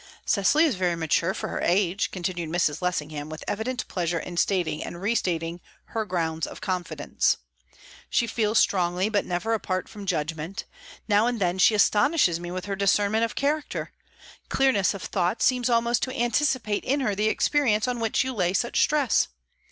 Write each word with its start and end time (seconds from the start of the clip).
"Cecily 0.25 0.65
is 0.65 0.73
very 0.77 0.95
mature 0.95 1.35
for 1.35 1.49
her 1.49 1.61
age," 1.61 2.09
continued 2.09 2.49
Mrs. 2.49 2.81
Lessingham, 2.81 3.29
with 3.29 3.43
evident 3.47 3.87
pleasure 3.87 4.17
in 4.17 4.35
stating 4.35 4.83
and 4.83 4.99
restating 4.99 5.61
her 5.93 6.05
grounds 6.05 6.47
of 6.47 6.59
confidence. 6.59 7.37
"She 8.09 8.25
feels 8.25 8.57
strongly, 8.57 9.09
but 9.09 9.27
never 9.27 9.53
apart 9.53 9.87
from 9.87 10.07
judgment. 10.07 10.65
Now 11.07 11.27
and 11.27 11.39
then 11.39 11.59
she 11.59 11.75
astonishes 11.75 12.39
me 12.39 12.49
with 12.49 12.65
her 12.65 12.75
discernment 12.75 13.25
of 13.25 13.35
character; 13.35 13.93
clearness 14.49 14.95
of 14.95 15.03
thought 15.03 15.43
seems 15.43 15.69
almost 15.69 16.01
to 16.01 16.19
anticipate 16.19 16.83
in 16.83 17.01
her 17.01 17.13
the 17.13 17.27
experience 17.29 17.87
on 17.87 17.99
which 17.99 18.23
you 18.23 18.33
lay 18.33 18.53
such 18.55 18.81
stress. 18.81 19.27